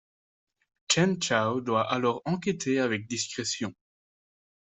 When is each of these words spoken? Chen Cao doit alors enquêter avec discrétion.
Chen 0.89 1.19
Cao 1.19 1.61
doit 1.61 1.83
alors 1.87 2.23
enquêter 2.25 2.79
avec 2.79 3.05
discrétion. 3.07 3.71